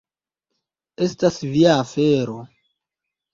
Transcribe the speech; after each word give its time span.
Estas 1.07 1.37
via 1.51 1.75
afero. 1.83 2.39